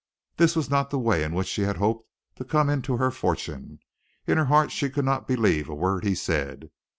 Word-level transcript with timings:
This 0.37 0.55
was 0.55 0.67
not 0.67 0.89
the 0.89 0.97
way 0.97 1.21
in 1.23 1.31
which 1.35 1.47
she 1.47 1.61
had 1.61 1.77
hoped 1.77 2.09
to 2.37 2.43
come 2.43 2.71
into 2.71 2.97
her 2.97 3.11
fortune. 3.11 3.77
In 4.25 4.39
her 4.39 4.45
heart, 4.45 4.71
she 4.71 4.89
could 4.89 5.05
not 5.05 5.27
believe 5.27 5.69
a 5.69 5.75
word 5.75 6.03
he 6.03 6.15
said. 6.15 6.71